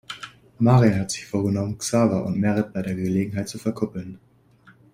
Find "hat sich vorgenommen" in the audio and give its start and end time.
1.01-1.77